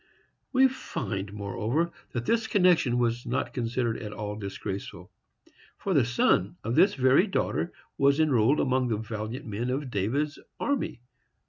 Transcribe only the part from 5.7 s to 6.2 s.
for the